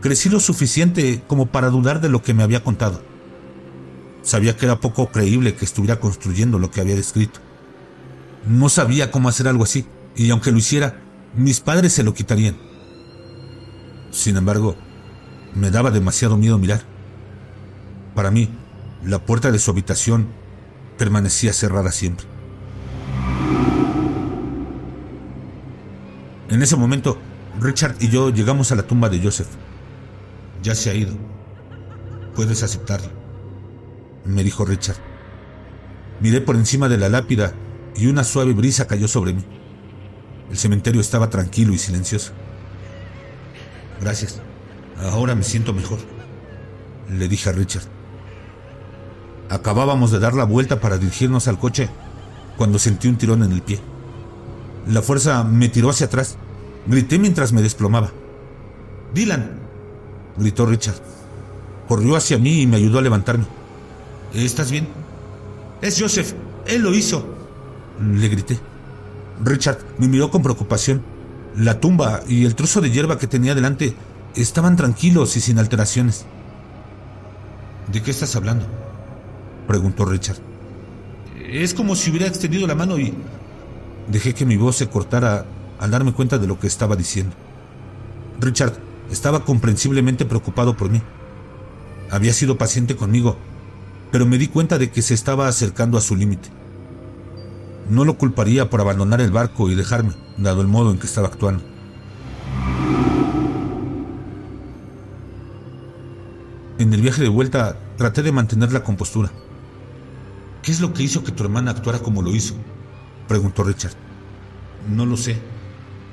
crecí 0.05 0.29
lo 0.29 0.39
suficiente 0.39 1.23
como 1.25 1.47
para 1.47 1.71
dudar 1.71 1.99
de 1.99 2.09
lo 2.09 2.21
que 2.21 2.35
me 2.35 2.43
había 2.43 2.63
contado. 2.63 3.01
Sabía 4.21 4.55
que 4.55 4.67
era 4.67 4.79
poco 4.79 5.07
creíble 5.07 5.55
que 5.55 5.65
estuviera 5.65 5.99
construyendo 5.99 6.59
lo 6.59 6.69
que 6.69 6.79
había 6.79 6.95
descrito. 6.95 7.39
No 8.47 8.69
sabía 8.69 9.09
cómo 9.09 9.29
hacer 9.29 9.47
algo 9.47 9.63
así, 9.63 9.87
y 10.15 10.29
aunque 10.29 10.51
lo 10.51 10.59
hiciera, 10.59 11.01
mis 11.35 11.59
padres 11.59 11.93
se 11.93 12.03
lo 12.03 12.13
quitarían. 12.13 12.55
Sin 14.11 14.37
embargo, 14.37 14.75
me 15.55 15.71
daba 15.71 15.89
demasiado 15.89 16.37
miedo 16.37 16.59
mirar. 16.59 16.83
Para 18.13 18.29
mí, 18.29 18.51
la 19.03 19.25
puerta 19.25 19.51
de 19.51 19.57
su 19.57 19.71
habitación 19.71 20.27
permanecía 20.99 21.51
cerrada 21.51 21.91
siempre. 21.91 22.27
En 26.49 26.61
ese 26.61 26.75
momento, 26.75 27.17
Richard 27.59 27.95
y 28.01 28.09
yo 28.09 28.29
llegamos 28.29 28.71
a 28.71 28.75
la 28.75 28.83
tumba 28.83 29.09
de 29.09 29.19
Joseph. 29.19 29.47
Ya 30.61 30.75
se 30.75 30.89
ha 30.89 30.93
ido. 30.93 31.13
Puedes 32.35 32.63
aceptarlo, 32.63 33.09
me 34.25 34.43
dijo 34.43 34.65
Richard. 34.65 34.97
Miré 36.19 36.41
por 36.41 36.55
encima 36.55 36.89
de 36.89 36.97
la 36.97 37.09
lápida 37.09 37.53
y 37.95 38.07
una 38.07 38.23
suave 38.23 38.53
brisa 38.53 38.87
cayó 38.87 39.07
sobre 39.07 39.33
mí. 39.33 39.43
El 40.49 40.57
cementerio 40.57 41.01
estaba 41.01 41.29
tranquilo 41.29 41.73
y 41.73 41.77
silencioso. 41.77 42.33
Gracias. 44.01 44.41
Ahora 44.97 45.35
me 45.35 45.43
siento 45.43 45.73
mejor, 45.73 45.99
le 47.09 47.27
dije 47.27 47.49
a 47.49 47.53
Richard. 47.53 47.83
Acabábamos 49.49 50.11
de 50.11 50.19
dar 50.19 50.33
la 50.33 50.45
vuelta 50.45 50.79
para 50.79 50.97
dirigirnos 50.97 51.47
al 51.47 51.59
coche 51.59 51.89
cuando 52.57 52.79
sentí 52.79 53.07
un 53.07 53.17
tirón 53.17 53.43
en 53.43 53.51
el 53.51 53.61
pie. 53.61 53.79
La 54.87 55.01
fuerza 55.01 55.43
me 55.43 55.69
tiró 55.69 55.89
hacia 55.89 56.07
atrás. 56.07 56.37
Grité 56.87 57.19
mientras 57.19 57.51
me 57.51 57.61
desplomaba. 57.61 58.11
Dylan, 59.13 59.59
gritó 60.37 60.65
Richard. 60.65 60.95
Corrió 61.87 62.15
hacia 62.15 62.37
mí 62.37 62.61
y 62.61 62.67
me 62.67 62.77
ayudó 62.77 62.99
a 62.99 63.01
levantarme. 63.01 63.45
¿Estás 64.33 64.71
bien? 64.71 64.87
Es 65.81 65.99
Joseph. 65.99 66.33
Él 66.65 66.81
lo 66.81 66.93
hizo. 66.93 67.25
Le 67.99 68.27
grité. 68.27 68.59
Richard 69.43 69.79
me 69.97 70.07
miró 70.07 70.31
con 70.31 70.41
preocupación. 70.41 71.03
La 71.55 71.79
tumba 71.79 72.21
y 72.27 72.45
el 72.45 72.55
trozo 72.55 72.81
de 72.81 72.91
hierba 72.91 73.17
que 73.17 73.27
tenía 73.27 73.55
delante 73.55 73.95
estaban 74.35 74.75
tranquilos 74.75 75.37
y 75.37 75.41
sin 75.41 75.59
alteraciones. 75.59 76.25
¿De 77.91 78.01
qué 78.01 78.11
estás 78.11 78.35
hablando? 78.35 78.65
preguntó 79.67 80.05
Richard. 80.05 80.37
Es 81.47 81.73
como 81.73 81.95
si 81.95 82.09
hubiera 82.09 82.27
extendido 82.27 82.67
la 82.67 82.75
mano 82.75 82.97
y... 82.99 83.13
Dejé 84.07 84.33
que 84.33 84.45
mi 84.45 84.57
voz 84.57 84.75
se 84.75 84.87
cortara 84.87 85.45
al 85.79 85.91
darme 85.91 86.13
cuenta 86.13 86.37
de 86.37 86.47
lo 86.47 86.59
que 86.59 86.67
estaba 86.67 86.95
diciendo. 86.95 87.35
Richard 88.39 88.73
estaba 89.11 89.45
comprensiblemente 89.45 90.25
preocupado 90.25 90.75
por 90.75 90.89
mí. 90.89 91.01
Había 92.11 92.33
sido 92.33 92.57
paciente 92.57 92.95
conmigo, 92.95 93.37
pero 94.11 94.25
me 94.25 94.37
di 94.37 94.47
cuenta 94.47 94.77
de 94.77 94.91
que 94.91 95.01
se 95.01 95.13
estaba 95.13 95.47
acercando 95.47 95.97
a 95.97 96.01
su 96.01 96.15
límite. 96.15 96.49
No 97.89 98.05
lo 98.05 98.17
culparía 98.17 98.69
por 98.69 98.81
abandonar 98.81 99.21
el 99.21 99.31
barco 99.31 99.69
y 99.69 99.75
dejarme, 99.75 100.13
dado 100.37 100.61
el 100.61 100.67
modo 100.67 100.91
en 100.91 100.97
que 100.97 101.05
estaba 101.05 101.27
actuando. 101.27 101.63
En 106.77 106.93
el 106.93 107.01
viaje 107.01 107.21
de 107.21 107.29
vuelta 107.29 107.77
traté 107.97 108.21
de 108.21 108.31
mantener 108.31 108.73
la 108.73 108.83
compostura. 108.83 109.31
¿Qué 110.61 110.71
es 110.71 110.81
lo 110.81 110.93
que 110.93 111.03
hizo 111.03 111.23
que 111.23 111.31
tu 111.31 111.43
hermana 111.43 111.71
actuara 111.71 111.99
como 111.99 112.21
lo 112.21 112.33
hizo? 112.33 112.55
preguntó 113.27 113.63
Richard. 113.63 113.93
No 114.89 115.05
lo 115.05 115.15
sé, 115.15 115.37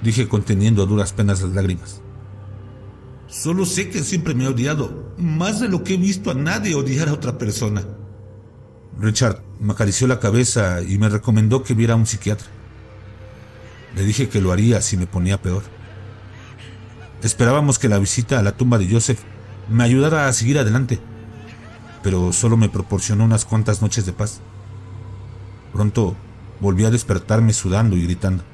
dije 0.02 0.28
conteniendo 0.28 0.82
a 0.82 0.87
duras 0.87 1.12
penas 1.12 1.42
las 1.42 1.52
lágrimas. 1.52 2.00
Solo 3.32 3.64
sé 3.66 3.88
que 3.88 4.04
siempre 4.04 4.34
me 4.34 4.46
ha 4.46 4.50
odiado, 4.50 5.14
más 5.16 5.58
de 5.58 5.68
lo 5.68 5.82
que 5.82 5.94
he 5.94 5.96
visto 5.96 6.30
a 6.30 6.34
nadie 6.34 6.74
odiar 6.74 7.08
a 7.08 7.14
otra 7.14 7.38
persona. 7.38 7.82
Richard 9.00 9.42
me 9.58 9.72
acarició 9.72 10.06
la 10.06 10.20
cabeza 10.20 10.82
y 10.82 10.98
me 10.98 11.08
recomendó 11.08 11.64
que 11.64 11.74
viera 11.74 11.94
a 11.94 11.96
un 11.96 12.06
psiquiatra. 12.06 12.46
Le 13.96 14.04
dije 14.04 14.28
que 14.28 14.40
lo 14.40 14.52
haría 14.52 14.80
si 14.80 14.96
me 14.96 15.06
ponía 15.06 15.40
peor. 15.40 15.62
Esperábamos 17.22 17.78
que 17.78 17.88
la 17.88 17.98
visita 17.98 18.38
a 18.38 18.42
la 18.42 18.56
tumba 18.56 18.78
de 18.78 18.88
Joseph 18.88 19.20
me 19.68 19.82
ayudara 19.82 20.28
a 20.28 20.32
seguir 20.32 20.58
adelante 20.58 21.00
pero 22.02 22.32
solo 22.32 22.56
me 22.56 22.68
proporcionó 22.68 23.24
unas 23.24 23.44
cuantas 23.44 23.80
noches 23.80 24.04
de 24.04 24.12
paz. 24.12 24.40
Pronto 25.72 26.16
volví 26.60 26.84
a 26.84 26.90
despertarme 26.90 27.52
sudando 27.52 27.96
y 27.96 28.02
gritando. 28.02 28.44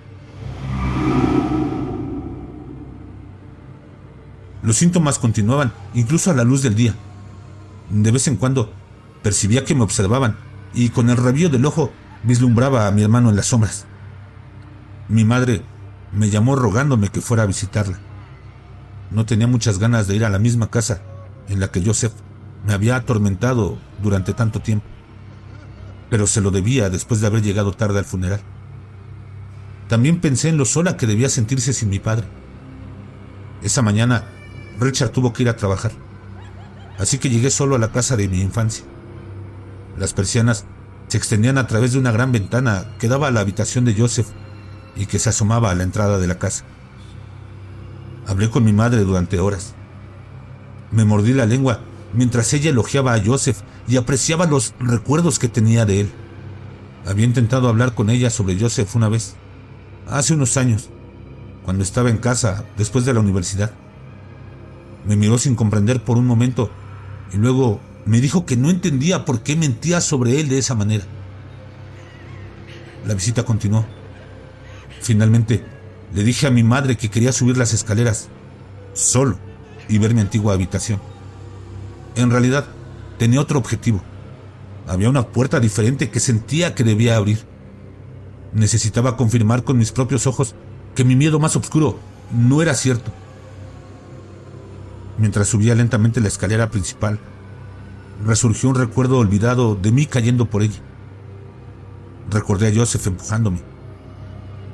Los 4.69 4.77
síntomas 4.77 5.19
continuaban, 5.19 5.73
incluso 5.95 6.31
a 6.31 6.35
la 6.35 6.45
luz 6.45 6.61
del 6.61 6.75
día. 6.75 6.95
De 7.89 8.11
vez 8.11 8.29
en 8.29 8.37
cuando 8.37 8.71
percibía 9.23 9.65
que 9.65 9.75
me 9.75 9.83
observaban 9.83 10.37
y 10.75 10.91
con 10.91 11.09
el 11.09 11.17
rabillo 11.17 11.49
del 11.49 11.65
ojo 11.65 11.91
vislumbraba 12.23 12.87
a 12.87 12.91
mi 12.91 13.03
hermano 13.03 13.31
en 13.31 13.37
las 13.37 13.47
sombras. 13.47 13.87
Mi 15.09 15.25
madre 15.25 15.63
me 16.13 16.29
llamó 16.29 16.55
rogándome 16.55 17.09
que 17.09 17.23
fuera 17.23 17.45
a 17.45 17.47
visitarla. 17.47 17.99
No 19.11 19.25
tenía 19.25 19.47
muchas 19.47 19.79
ganas 19.79 20.07
de 20.07 20.17
ir 20.17 20.25
a 20.27 20.29
la 20.29 20.39
misma 20.39 20.69
casa 20.69 21.01
en 21.49 21.61
la 21.61 21.69
que 21.69 21.83
Joseph 21.83 22.13
me 22.67 22.75
había 22.75 22.97
atormentado 22.97 23.79
durante 24.03 24.35
tanto 24.35 24.61
tiempo, 24.61 24.85
pero 26.11 26.27
se 26.27 26.43
lo 26.43 26.51
debía 26.51 26.91
después 26.91 27.23
de 27.23 27.27
haber 27.27 27.41
llegado 27.41 27.73
tarde 27.73 28.01
al 28.01 28.05
funeral. 28.05 28.43
También 29.89 30.21
pensé 30.21 30.51
en 30.51 30.59
lo 30.59 30.67
sola 30.67 30.99
que 30.99 31.07
debía 31.07 31.31
sentirse 31.31 31.73
sin 31.73 31.89
mi 31.89 32.01
padre. 32.01 32.27
Esa 33.63 33.81
mañana, 33.81 34.25
Richard 34.79 35.11
tuvo 35.11 35.33
que 35.33 35.43
ir 35.43 35.49
a 35.49 35.57
trabajar, 35.57 35.93
así 36.99 37.19
que 37.19 37.31
llegué 37.31 37.51
solo 37.51 37.77
a 37.77 37.79
la 37.79 37.93
casa 37.93 38.17
de 38.17 38.29
mi 38.29 38.41
infancia. 38.41 38.85
Las 39.99 40.13
persianas 40.13 40.65
se 41.09 41.19
extendían 41.19 41.59
a 41.59 41.67
través 41.67 41.93
de 41.93 41.99
una 41.99 42.13
gran 42.13 42.33
ventana 42.33 42.87
que 42.99 43.09
daba 43.09 43.29
a 43.29 43.31
la 43.31 43.41
habitación 43.41 43.85
de 43.85 43.95
Joseph 43.95 44.29
y 44.95 45.07
que 45.07 45.19
se 45.19 45.31
asomaba 45.31 45.71
a 45.71 45.75
la 45.75 45.83
entrada 45.83 46.19
de 46.19 46.27
la 46.27 46.39
casa. 46.39 46.65
Hablé 48.27 48.51
con 48.51 48.65
mi 48.65 48.73
madre 48.73 49.01
durante 49.01 49.41
horas. 49.41 49.75
Me 50.91 51.05
mordí 51.05 51.33
la 51.33 51.47
lengua 51.47 51.81
mientras 52.13 52.53
ella 52.53 52.71
elogiaba 52.71 53.15
a 53.15 53.25
Joseph 53.25 53.59
y 53.87 53.97
apreciaba 53.97 54.47
los 54.47 54.75
recuerdos 54.79 55.39
que 55.39 55.49
tenía 55.49 55.85
de 55.85 56.01
él. 56.01 56.13
Había 57.07 57.25
intentado 57.25 57.69
hablar 57.69 57.95
con 57.95 58.11
ella 58.11 58.31
sobre 58.31 58.59
Joseph 58.59 58.95
una 58.95 59.09
vez, 59.09 59.35
hace 60.09 60.35
unos 60.35 60.57
años, 60.57 60.91
cuando 61.65 61.83
estaba 61.83 62.11
en 62.11 62.19
casa 62.19 62.65
después 62.77 63.05
de 63.05 63.15
la 63.15 63.21
universidad. 63.21 63.73
Me 65.09 65.17
miró 65.17 65.39
sin 65.39 65.57
comprender 65.57 66.05
por 66.05 66.19
un 66.19 66.27
momento 66.27 66.71
y 67.33 67.39
luego 67.39 67.81
me 68.05 68.21
dijo 68.21 68.45
que 68.45 68.59
no 68.59 68.69
entendía 68.69 69.25
por 69.25 69.43
qué 69.43 69.57
mentía 69.57 70.03
sobre 70.03 70.39
él 70.39 70.51
de 70.51 70.59
esa 70.59 70.75
manera. 70.75 71.05
La 73.07 73.15
visita 73.15 73.43
continuó. 73.43 73.87
Finalmente, 75.01 75.65
le 76.13 76.25
dije 76.25 76.47
a 76.47 76.51
mi 76.51 76.63
madre 76.63 76.99
que 76.99 77.09
quería 77.09 77.33
subir 77.33 77.57
las 77.57 77.73
escaleras, 77.73 78.29
solo, 78.93 79.39
y 79.89 79.97
ver 79.97 80.13
mi 80.13 80.21
antigua 80.21 80.53
habitación. 80.53 81.01
En 82.15 82.31
realidad, 82.31 82.67
tenía 83.19 83.41
otro 83.41 83.59
objetivo. 83.59 84.03
Había 84.87 85.09
una 85.09 85.29
puerta 85.29 85.59
diferente 85.59 86.11
que 86.11 86.21
sentía 86.21 86.75
que 86.75 86.85
debía 86.85 87.17
abrir. 87.17 87.47
Necesitaba 88.53 89.17
confirmar 89.17 89.65
con 89.65 89.79
mis 89.79 89.91
propios 89.91 90.27
ojos 90.27 90.55
que 90.95 91.05
mi 91.05 91.17
miedo 91.17 91.39
más 91.39 91.57
oscuro 91.57 91.99
no 92.31 92.61
era 92.61 92.75
cierto. 92.75 93.11
Mientras 95.19 95.49
subía 95.49 95.75
lentamente 95.75 96.21
la 96.21 96.29
escalera 96.29 96.71
principal, 96.71 97.19
resurgió 98.25 98.69
un 98.69 98.77
recuerdo 98.77 99.19
olvidado 99.19 99.75
de 99.75 99.91
mí 99.91 100.07
cayendo 100.07 100.47
por 100.47 100.63
ella. 100.63 100.81
Recordé 102.31 102.69
a 102.69 102.75
Joseph 102.75 103.07
empujándome, 103.07 103.61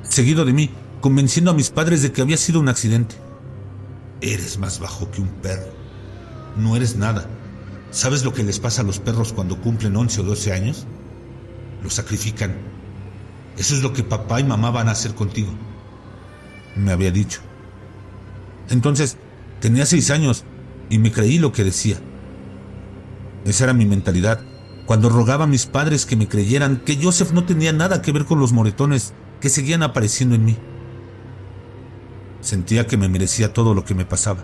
seguido 0.03 0.45
de 0.45 0.53
mí, 0.53 0.69
convenciendo 1.01 1.51
a 1.51 1.55
mis 1.55 1.71
padres 1.71 2.01
de 2.01 2.11
que 2.11 2.21
había 2.21 2.37
sido 2.37 2.59
un 2.59 2.69
accidente. 2.69 3.15
Eres 4.21 4.59
más 4.59 4.79
bajo 4.79 5.09
que 5.09 5.21
un 5.21 5.29
perro, 5.29 5.71
no 6.57 6.75
eres 6.75 6.95
nada. 6.95 7.27
¿Sabes 7.91 8.23
lo 8.23 8.33
que 8.33 8.43
les 8.43 8.59
pasa 8.59 8.81
a 8.81 8.85
los 8.85 8.99
perros 8.99 9.33
cuando 9.33 9.61
cumplen 9.61 9.95
11 9.95 10.21
o 10.21 10.23
12 10.25 10.53
años? 10.53 10.85
Los 11.81 11.93
sacrifican. 11.93 12.55
Eso 13.57 13.73
es 13.73 13.81
lo 13.81 13.93
que 13.93 14.03
papá 14.03 14.41
y 14.41 14.43
mamá 14.43 14.69
van 14.69 14.89
a 14.89 14.91
hacer 14.91 15.15
contigo. 15.15 15.53
Me 16.75 16.91
había 16.91 17.11
dicho. 17.11 17.39
Entonces, 18.69 19.17
tenía 19.65 19.87
seis 19.87 20.11
años 20.11 20.43
y 20.91 20.99
me 20.99 21.11
creí 21.11 21.39
lo 21.39 21.51
que 21.51 21.63
decía. 21.63 21.97
Esa 23.45 23.63
era 23.63 23.73
mi 23.73 23.87
mentalidad 23.87 24.41
cuando 24.85 25.09
rogaba 25.09 25.45
a 25.45 25.47
mis 25.47 25.65
padres 25.65 26.05
que 26.05 26.15
me 26.15 26.27
creyeran 26.27 26.77
que 26.85 26.99
Joseph 27.01 27.31
no 27.31 27.45
tenía 27.45 27.73
nada 27.73 28.03
que 28.03 28.11
ver 28.11 28.25
con 28.25 28.39
los 28.39 28.53
moretones 28.53 29.15
que 29.41 29.49
seguían 29.49 29.81
apareciendo 29.81 30.35
en 30.35 30.45
mí. 30.45 30.55
Sentía 32.41 32.85
que 32.85 32.95
me 32.95 33.09
merecía 33.09 33.53
todo 33.53 33.73
lo 33.73 33.83
que 33.83 33.95
me 33.95 34.05
pasaba. 34.05 34.43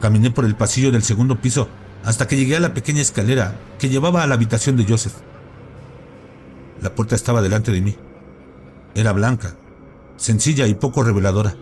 Caminé 0.00 0.30
por 0.30 0.46
el 0.46 0.56
pasillo 0.56 0.90
del 0.90 1.02
segundo 1.02 1.42
piso 1.42 1.68
hasta 2.06 2.26
que 2.26 2.38
llegué 2.38 2.56
a 2.56 2.60
la 2.60 2.72
pequeña 2.72 3.02
escalera 3.02 3.60
que 3.78 3.90
llevaba 3.90 4.22
a 4.22 4.26
la 4.26 4.36
habitación 4.36 4.78
de 4.78 4.86
Joseph. 4.88 5.16
La 6.80 6.94
puerta 6.94 7.16
estaba 7.16 7.42
delante 7.42 7.70
de 7.70 7.82
mí. 7.82 7.96
Era 8.94 9.12
blanca, 9.12 9.58
sencilla 10.16 10.66
y 10.66 10.74
poco 10.74 11.02
reveladora. 11.02 11.54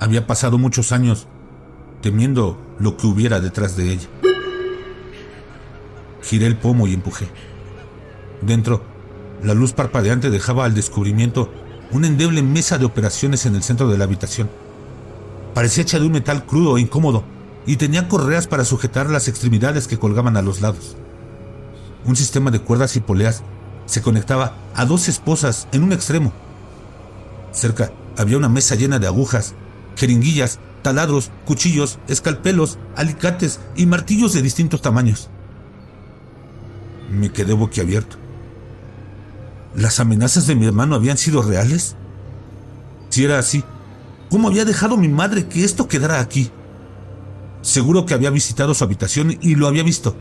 Había 0.00 0.26
pasado 0.26 0.58
muchos 0.58 0.92
años 0.92 1.26
temiendo 2.00 2.56
lo 2.78 2.96
que 2.96 3.06
hubiera 3.06 3.40
detrás 3.40 3.76
de 3.76 3.92
ella. 3.92 4.08
Giré 6.22 6.46
el 6.46 6.56
pomo 6.56 6.86
y 6.86 6.94
empujé. 6.94 7.28
Dentro 8.42 8.82
La 9.42 9.54
luz 9.54 9.72
parpadeante 9.72 10.30
dejaba 10.30 10.64
al 10.64 10.74
descubrimiento 10.74 11.52
una 11.90 12.06
endeble 12.06 12.42
mesa 12.42 12.76
de 12.76 12.84
operaciones 12.84 13.46
en 13.46 13.54
el 13.54 13.62
centro 13.62 13.88
de 13.88 13.96
la 13.96 14.04
habitación. 14.04 14.50
Parecía 15.54 15.82
hecha 15.82 15.98
de 15.98 16.06
un 16.06 16.12
metal 16.12 16.44
crudo 16.44 16.76
e 16.76 16.80
incómodo 16.80 17.24
y 17.66 17.76
tenía 17.76 18.08
correas 18.08 18.46
para 18.46 18.64
sujetar 18.64 19.08
las 19.10 19.28
extremidades 19.28 19.86
que 19.86 19.98
colgaban 19.98 20.36
a 20.36 20.42
los 20.42 20.60
lados. 20.60 20.96
Un 22.04 22.16
sistema 22.16 22.50
de 22.50 22.60
cuerdas 22.60 22.96
y 22.96 23.00
poleas 23.00 23.42
se 23.86 24.02
conectaba 24.02 24.54
a 24.74 24.84
dos 24.84 25.08
esposas 25.08 25.68
en 25.72 25.82
un 25.82 25.92
extremo. 25.92 26.32
Cerca 27.52 27.90
había 28.16 28.36
una 28.36 28.48
mesa 28.48 28.74
llena 28.74 28.98
de 28.98 29.06
agujas, 29.06 29.54
jeringuillas, 29.98 30.60
taladros, 30.82 31.32
cuchillos, 31.44 31.98
escalpelos, 32.06 32.78
alicates 32.96 33.60
y 33.74 33.84
martillos 33.86 34.32
de 34.32 34.42
distintos 34.42 34.80
tamaños. 34.80 35.28
Me 37.10 37.32
quedé 37.32 37.52
boquiabierto. 37.52 38.16
¿Las 39.74 39.98
amenazas 39.98 40.46
de 40.46 40.54
mi 40.54 40.66
hermano 40.66 40.94
habían 40.94 41.18
sido 41.18 41.42
reales? 41.42 41.96
Si 43.08 43.24
era 43.24 43.38
así, 43.38 43.64
¿cómo 44.30 44.48
había 44.48 44.64
dejado 44.64 44.96
mi 44.96 45.08
madre 45.08 45.48
que 45.48 45.64
esto 45.64 45.88
quedara 45.88 46.20
aquí? 46.20 46.50
Seguro 47.62 48.06
que 48.06 48.14
había 48.14 48.30
visitado 48.30 48.72
su 48.72 48.84
habitación 48.84 49.36
y 49.40 49.56
lo 49.56 49.66
había 49.66 49.82
visto. 49.82 50.14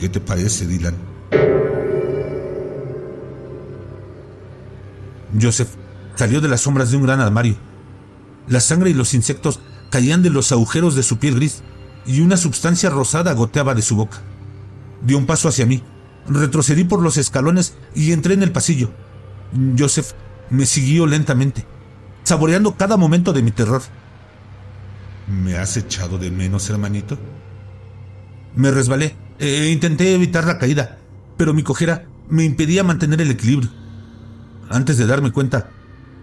¿Qué 0.00 0.08
te 0.08 0.20
parece, 0.20 0.66
Dylan? 0.66 0.96
Joseph 5.40 5.68
salió 6.16 6.40
de 6.40 6.48
las 6.48 6.62
sombras 6.62 6.90
de 6.90 6.96
un 6.96 7.04
gran 7.04 7.20
armario. 7.20 7.65
La 8.48 8.60
sangre 8.60 8.90
y 8.90 8.94
los 8.94 9.14
insectos 9.14 9.60
caían 9.90 10.22
de 10.22 10.30
los 10.30 10.52
agujeros 10.52 10.94
de 10.94 11.02
su 11.02 11.18
piel 11.18 11.36
gris 11.36 11.62
y 12.06 12.20
una 12.20 12.36
sustancia 12.36 12.90
rosada 12.90 13.32
goteaba 13.32 13.74
de 13.74 13.82
su 13.82 13.96
boca. 13.96 14.18
Dio 15.02 15.18
un 15.18 15.26
paso 15.26 15.48
hacia 15.48 15.66
mí. 15.66 15.82
Retrocedí 16.28 16.84
por 16.84 17.02
los 17.02 17.16
escalones 17.16 17.74
y 17.94 18.12
entré 18.12 18.34
en 18.34 18.42
el 18.42 18.52
pasillo. 18.52 18.90
Joseph 19.78 20.12
me 20.50 20.66
siguió 20.66 21.06
lentamente, 21.06 21.64
saboreando 22.24 22.76
cada 22.76 22.96
momento 22.96 23.32
de 23.32 23.42
mi 23.42 23.50
terror. 23.50 23.82
¿Me 25.28 25.56
has 25.56 25.76
echado 25.76 26.18
de 26.18 26.30
menos, 26.30 26.68
hermanito? 26.70 27.18
Me 28.54 28.70
resbalé 28.70 29.16
e 29.38 29.70
intenté 29.70 30.14
evitar 30.14 30.46
la 30.46 30.58
caída, 30.58 30.98
pero 31.36 31.52
mi 31.52 31.62
cojera 31.62 32.06
me 32.28 32.44
impedía 32.44 32.82
mantener 32.84 33.20
el 33.20 33.30
equilibrio. 33.30 33.70
Antes 34.68 34.98
de 34.98 35.06
darme 35.06 35.32
cuenta, 35.32 35.70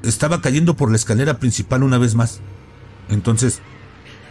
estaba 0.03 0.41
cayendo 0.41 0.75
por 0.75 0.89
la 0.89 0.97
escalera 0.97 1.39
principal 1.39 1.83
una 1.83 1.97
vez 1.97 2.13
más. 2.13 2.41
Entonces, 3.09 3.61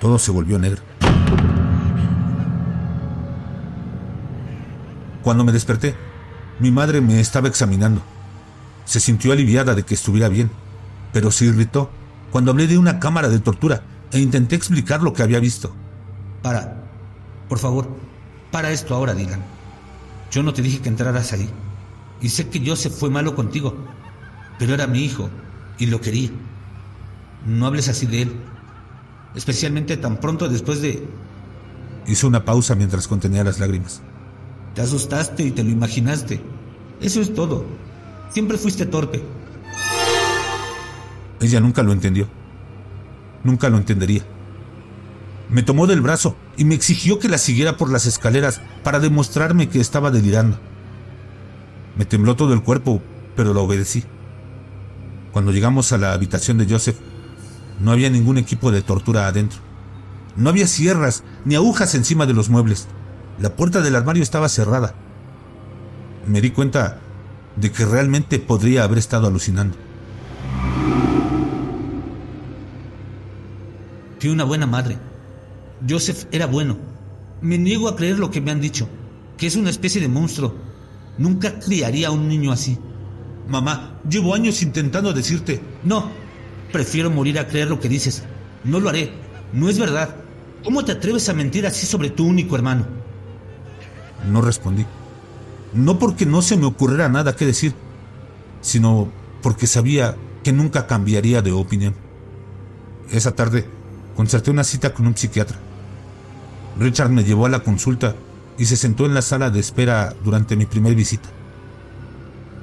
todo 0.01 0.19
se 0.19 0.31
volvió 0.31 0.59
negro. 0.59 0.83
Cuando 5.23 5.45
me 5.45 5.53
desperté, 5.53 5.95
mi 6.59 6.71
madre 6.71 7.01
me 7.01 7.21
estaba 7.21 7.49
examinando. 7.49 8.03
Se 8.85 9.01
sintió 9.01 9.33
aliviada 9.33 9.75
de 9.75 9.85
que 9.85 9.95
estuviera 9.95 10.29
bien, 10.29 10.51
pero 11.13 11.31
se 11.31 11.47
irritó 11.47 11.91
cuando 12.31 12.51
hablé 12.51 12.67
de 12.67 12.79
una 12.79 12.99
cámara 12.99 13.29
de 13.29 13.39
tortura 13.39 13.83
e 14.11 14.19
intenté 14.19 14.57
explicar 14.57 15.03
lo 15.03 15.13
que 15.13 15.23
había 15.23 15.41
visto. 15.41 15.75
Para, 16.43 16.83
por 17.49 17.59
favor, 17.59 17.89
para 18.51 18.73
esto 18.73 18.95
ahora, 18.95 19.15
Dylan. 19.15 19.43
Yo 20.31 20.43
no 20.43 20.53
te 20.53 20.63
dije 20.63 20.81
que 20.81 20.89
entraras 20.89 21.33
ahí. 21.33 21.49
Y 22.21 22.29
sé 22.29 22.49
que 22.49 22.67
Joseph 22.67 22.93
fue 22.93 23.11
malo 23.11 23.35
contigo, 23.35 23.77
pero 24.59 24.75
era 24.75 24.87
mi 24.87 25.05
hijo 25.05 25.31
y 25.79 25.87
lo 25.87 26.01
quería. 26.01 26.31
No 27.47 27.67
hables 27.67 27.89
así 27.89 28.07
de 28.07 28.23
él, 28.23 28.33
especialmente 29.35 29.97
tan 29.97 30.19
pronto 30.19 30.49
después 30.49 30.81
de... 30.81 31.07
Hizo 32.07 32.27
una 32.27 32.45
pausa 32.45 32.75
mientras 32.75 33.09
contenía 33.09 33.45
las 33.45 33.61
lágrimas. 33.61 34.03
Te 34.75 34.83
asustaste 34.83 35.45
y 35.45 35.51
te 35.51 35.63
lo 35.63 35.71
imaginaste. 35.71 36.41
Eso 37.01 37.21
es 37.21 37.35
todo. 37.35 37.65
Siempre 38.31 38.59
fuiste 38.59 38.87
torpe. 38.87 39.23
Ella 41.41 41.61
nunca 41.61 41.83
lo 41.83 41.93
entendió. 41.93 42.29
Nunca 43.45 43.69
lo 43.69 43.77
entendería. 43.77 44.23
Me 45.51 45.63
tomó 45.63 45.87
del 45.87 46.01
brazo 46.01 46.37
y 46.57 46.65
me 46.65 46.75
exigió 46.75 47.19
que 47.19 47.29
la 47.29 47.39
siguiera 47.39 47.77
por 47.77 47.91
las 47.91 48.07
escaleras 48.07 48.61
para 48.83 49.01
demostrarme 49.01 49.69
que 49.69 49.81
estaba 49.81 50.11
delirando. 50.11 50.59
Me 51.97 52.05
tembló 52.05 52.37
todo 52.37 52.55
el 52.55 52.63
cuerpo, 52.63 53.03
pero 53.37 53.53
la 53.53 53.61
obedecí. 53.61 54.05
Cuando 55.33 55.51
llegamos 55.51 55.93
a 55.93 55.99
la 55.99 56.13
habitación 56.13 56.59
de 56.59 56.67
Joseph, 56.69 56.99
no 57.81 57.91
había 57.91 58.11
ningún 58.11 58.37
equipo 58.37 58.71
de 58.71 58.83
tortura 58.83 59.27
adentro. 59.27 59.61
No 60.37 60.51
había 60.51 60.67
sierras 60.67 61.25
ni 61.45 61.55
agujas 61.55 61.95
encima 61.95 62.27
de 62.27 62.35
los 62.35 62.51
muebles. 62.51 62.87
La 63.41 63.57
puerta 63.57 63.81
del 63.81 63.97
armario 63.97 64.23
estaba 64.23 64.49
cerrada. 64.49 64.95
Me 66.27 66.41
di 66.41 66.51
cuenta 66.51 67.01
de 67.57 67.73
que 67.73 67.85
realmente 67.87 68.39
podría 68.39 68.85
haber 68.85 68.99
estado 68.99 69.27
alucinando. 69.27 69.77
Fui 74.21 74.31
una 74.31 74.45
buena 74.45 74.67
madre. 74.67 74.99
Joseph 75.89 76.27
era 76.31 76.47
bueno. 76.47 76.77
Me 77.41 77.59
niego 77.59 77.89
a 77.89 77.97
creer 77.97 78.19
lo 78.19 78.31
que 78.31 78.41
me 78.41 78.53
han 78.53 78.61
dicho, 78.61 78.89
que 79.37 79.47
es 79.47 79.57
una 79.57 79.71
especie 79.71 80.01
de 80.01 80.09
monstruo. 80.09 80.55
Nunca 81.19 81.59
criaría 81.59 82.09
a 82.09 82.13
un 82.13 82.29
niño 82.29 82.53
así. 82.53 82.79
Mamá, 83.49 83.99
llevo 84.09 84.35
años 84.35 84.63
intentando 84.63 85.13
decirte, 85.13 85.61
no, 85.83 86.11
prefiero 86.73 87.11
morir 87.11 87.39
a 87.39 87.49
creer 87.49 87.69
lo 87.69 87.81
que 87.81 87.89
dices. 87.89 88.23
No 88.65 88.81
lo 88.81 88.89
haré. 88.89 89.13
No 89.53 89.69
es 89.69 89.79
verdad. 89.79 90.17
¿Cómo 90.65 90.85
te 90.85 90.93
atreves 90.93 91.29
a 91.29 91.35
mentir 91.35 91.67
así 91.67 91.87
sobre 91.87 92.11
tu 92.11 92.25
único 92.25 92.55
hermano? 92.55 92.87
No 94.31 94.41
respondí. 94.41 94.87
No 95.75 95.99
porque 95.99 96.27
no 96.27 96.43
se 96.43 96.57
me 96.57 96.67
ocurriera 96.67 97.09
nada 97.09 97.35
que 97.35 97.47
decir, 97.47 97.75
sino 98.61 99.11
porque 99.43 99.67
sabía 99.67 100.17
que 100.45 100.53
nunca 100.53 100.87
cambiaría 100.87 101.43
de 101.43 101.53
opinión. 101.53 101.95
Esa 103.11 103.33
tarde 103.33 103.67
concerté 104.17 104.51
una 104.51 104.65
cita 104.65 104.95
con 104.95 105.07
un 105.07 105.17
psiquiatra. 105.17 105.59
Richard 106.79 107.11
me 107.11 107.25
llevó 107.25 107.47
a 107.47 107.51
la 107.51 107.61
consulta 107.61 108.15
y 108.59 108.67
se 108.67 108.77
sentó 108.77 109.07
en 109.07 109.15
la 109.15 109.23
sala 109.23 109.51
de 109.51 109.61
espera 109.61 110.15
durante 110.25 110.57
mi 110.57 110.67
primera 110.67 110.95
visita. 110.95 111.29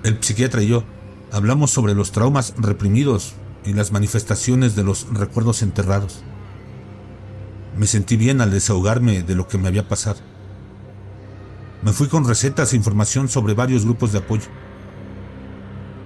El 0.03 0.23
psiquiatra 0.23 0.63
y 0.63 0.67
yo 0.67 0.83
hablamos 1.31 1.71
sobre 1.71 1.93
los 1.93 2.11
traumas 2.13 2.53
reprimidos 2.57 3.33
y 3.65 3.73
las 3.73 3.91
manifestaciones 3.91 4.75
de 4.75 4.83
los 4.83 5.07
recuerdos 5.11 5.61
enterrados. 5.61 6.23
Me 7.77 7.85
sentí 7.85 8.15
bien 8.15 8.39
al 8.39 8.51
desahogarme 8.51 9.23
de 9.23 9.35
lo 9.35 9.47
que 9.47 9.57
me 9.57 9.67
había 9.67 9.87
pasado. 9.89 10.19
Me 11.81 11.91
fui 11.91 12.07
con 12.07 12.25
recetas 12.25 12.71
e 12.71 12.77
información 12.77 13.27
sobre 13.27 13.53
varios 13.53 13.83
grupos 13.83 14.13
de 14.13 14.19
apoyo. 14.19 14.47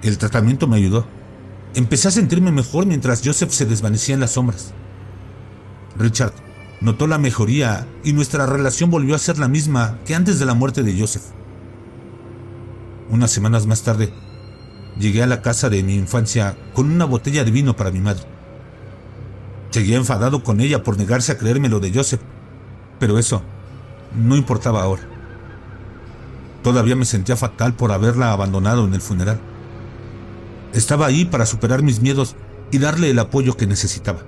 El 0.02 0.18
tratamiento 0.18 0.68
me 0.68 0.78
ayudó. 0.78 1.06
Empecé 1.76 2.08
a 2.08 2.12
sentirme 2.12 2.52
mejor 2.52 2.88
mientras 2.88 3.22
Joseph 3.24 3.52
se 3.52 3.66
desvanecía 3.66 4.16
en 4.16 4.22
las 4.22 4.32
sombras. 4.32 4.74
Richard 5.98 6.34
notó 6.82 7.06
la 7.06 7.20
mejoría 7.20 7.88
y 8.04 8.14
nuestra 8.14 8.48
relación 8.48 8.90
volvió 8.90 9.16
a 9.16 9.20
ser 9.20 9.38
la 9.38 9.48
misma 9.48 10.00
que 10.06 10.16
antes 10.16 10.40
de 10.40 10.46
la 10.46 10.56
muerte 10.56 10.82
de 10.82 11.00
Joseph. 11.00 11.24
Unas 13.10 13.32
semanas 13.32 13.68
más 13.68 13.84
tarde, 13.84 14.14
llegué 14.98 15.24
a 15.24 15.28
la 15.28 15.42
casa 15.42 15.70
de 15.70 15.84
mi 15.84 15.96
infancia 15.96 16.56
con 16.74 16.92
una 16.92 17.06
botella 17.06 17.44
de 17.44 17.52
vino 17.52 17.76
para 17.76 17.92
mi 17.92 18.00
madre. 18.00 18.24
Seguía 19.72 19.98
enfadado 19.98 20.44
con 20.44 20.62
ella 20.62 20.84
por 20.84 20.98
negarse 20.98 21.32
a 21.32 21.38
creerme 21.38 21.70
lo 21.70 21.80
de 21.80 21.94
Joseph, 21.94 22.22
pero 23.00 23.18
eso 23.18 23.42
no 24.16 24.36
importaba 24.36 24.84
ahora. 24.84 25.04
Todavía 26.62 26.96
me 26.96 27.06
sentía 27.06 27.36
fatal 27.36 27.74
por 27.74 27.92
haberla 27.92 28.32
abandonado 28.32 28.86
en 28.86 28.94
el 28.94 29.02
funeral. 29.02 29.40
Estaba 30.74 31.08
ahí 31.08 31.26
para 31.26 31.46
superar 31.46 31.84
mis 31.84 32.00
miedos 32.02 32.36
y 32.72 32.78
darle 32.78 33.10
el 33.10 33.20
apoyo 33.20 33.58
que 33.58 33.68
necesitaba. 33.68 34.22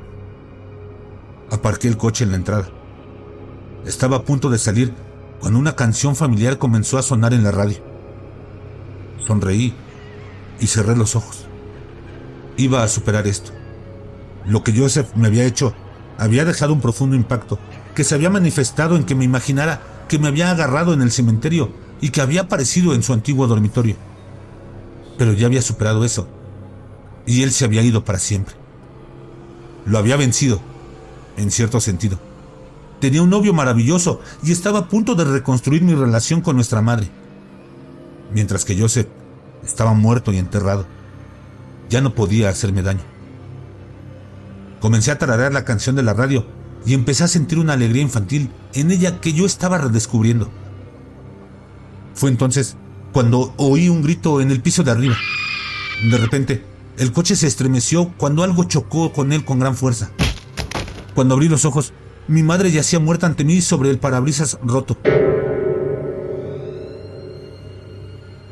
Aparqué 1.49 1.87
el 1.87 1.97
coche 1.97 2.23
en 2.23 2.31
la 2.31 2.37
entrada. 2.37 2.67
Estaba 3.85 4.17
a 4.17 4.23
punto 4.23 4.49
de 4.49 4.57
salir 4.57 4.93
cuando 5.39 5.59
una 5.59 5.75
canción 5.75 6.15
familiar 6.15 6.57
comenzó 6.57 6.97
a 6.97 7.03
sonar 7.03 7.33
en 7.33 7.43
la 7.43 7.51
radio. 7.51 7.94
Sonreí 9.25 9.73
y 10.59 10.67
cerré 10.67 10.95
los 10.95 11.15
ojos. 11.15 11.45
Iba 12.57 12.83
a 12.83 12.87
superar 12.87 13.27
esto. 13.27 13.51
Lo 14.45 14.63
que 14.63 14.77
Joseph 14.77 15.09
me 15.15 15.27
había 15.27 15.45
hecho 15.45 15.73
había 16.17 16.45
dejado 16.45 16.73
un 16.73 16.81
profundo 16.81 17.15
impacto 17.15 17.59
que 17.93 18.03
se 18.03 18.15
había 18.15 18.29
manifestado 18.29 18.95
en 18.95 19.03
que 19.03 19.15
me 19.15 19.25
imaginara 19.25 19.81
que 20.07 20.19
me 20.19 20.27
había 20.27 20.51
agarrado 20.51 20.93
en 20.93 21.01
el 21.01 21.11
cementerio 21.11 21.71
y 22.01 22.09
que 22.09 22.21
había 22.21 22.41
aparecido 22.41 22.93
en 22.93 23.03
su 23.03 23.13
antiguo 23.13 23.47
dormitorio. 23.47 23.95
Pero 25.17 25.33
ya 25.33 25.47
había 25.47 25.61
superado 25.61 26.03
eso, 26.03 26.27
y 27.25 27.43
él 27.43 27.51
se 27.51 27.65
había 27.65 27.81
ido 27.81 28.03
para 28.03 28.19
siempre. 28.19 28.55
Lo 29.85 29.97
había 29.97 30.17
vencido, 30.17 30.61
en 31.37 31.51
cierto 31.51 31.79
sentido. 31.79 32.19
Tenía 32.99 33.21
un 33.21 33.29
novio 33.29 33.53
maravilloso 33.53 34.19
y 34.43 34.51
estaba 34.51 34.79
a 34.79 34.89
punto 34.89 35.15
de 35.15 35.25
reconstruir 35.25 35.81
mi 35.81 35.93
relación 35.93 36.41
con 36.41 36.55
nuestra 36.55 36.81
madre. 36.81 37.09
Mientras 38.33 38.65
que 38.65 38.79
Joseph 38.79 39.07
estaba 39.65 39.93
muerto 39.93 40.31
y 40.31 40.37
enterrado. 40.37 40.85
Ya 41.89 42.01
no 42.01 42.13
podía 42.13 42.49
hacerme 42.49 42.81
daño. 42.81 43.03
Comencé 44.79 45.11
a 45.11 45.17
tararear 45.17 45.53
la 45.53 45.65
canción 45.65 45.95
de 45.95 46.03
la 46.03 46.13
radio 46.13 46.45
y 46.85 46.93
empecé 46.93 47.23
a 47.23 47.27
sentir 47.27 47.57
una 47.59 47.73
alegría 47.73 48.01
infantil 48.01 48.51
en 48.73 48.91
ella 48.91 49.19
que 49.19 49.33
yo 49.33 49.45
estaba 49.45 49.77
redescubriendo. 49.77 50.49
Fue 52.13 52.29
entonces 52.29 52.77
cuando 53.11 53.53
oí 53.57 53.89
un 53.89 54.01
grito 54.01 54.41
en 54.41 54.51
el 54.51 54.61
piso 54.61 54.83
de 54.83 54.91
arriba. 54.91 55.15
De 56.09 56.17
repente, 56.17 56.63
el 56.97 57.11
coche 57.11 57.35
se 57.35 57.47
estremeció 57.47 58.13
cuando 58.17 58.43
algo 58.43 58.65
chocó 58.65 59.11
con 59.11 59.31
él 59.31 59.45
con 59.45 59.59
gran 59.59 59.75
fuerza. 59.75 60.11
Cuando 61.13 61.35
abrí 61.35 61.47
los 61.47 61.65
ojos, 61.65 61.93
mi 62.27 62.43
madre 62.43 62.71
yacía 62.71 62.99
muerta 62.99 63.27
ante 63.27 63.43
mí 63.43 63.61
sobre 63.61 63.89
el 63.89 63.99
parabrisas 63.99 64.59
roto. 64.63 64.97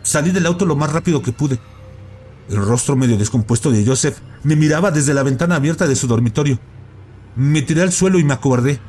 Salí 0.04 0.32
del 0.32 0.46
auto 0.46 0.66
lo 0.66 0.76
más 0.76 0.92
rápido 0.92 1.22
que 1.22 1.32
pude. 1.32 1.60
El 2.50 2.58
rostro 2.58 2.96
medio 2.96 3.18
descompuesto 3.18 3.72
de 3.72 3.86
Joseph 3.86 4.20
me 4.44 4.56
miraba 4.56 4.92
desde 4.92 5.13
la 5.13 5.24
ventana 5.24 5.56
abierta 5.56 5.88
de 5.88 5.96
su 5.96 6.08
dormitorio. 6.08 6.60
Me 7.36 7.62
tiré 7.62 7.82
al 7.82 7.92
suelo 7.92 8.20
y 8.20 8.24
me 8.24 8.34
acobardé. 8.34 8.80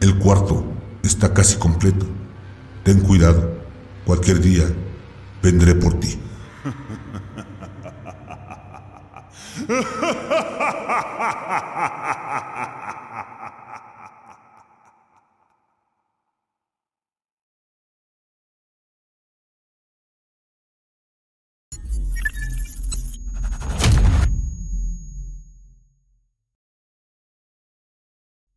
El 0.00 0.16
cuarto 0.18 0.64
está 1.02 1.32
casi 1.32 1.56
completo. 1.56 2.06
Ten 2.84 3.00
cuidado. 3.00 3.56
Cualquier 4.04 4.40
día 4.40 4.64
vendré 5.42 5.74
por 5.74 5.98
ti. 5.98 6.18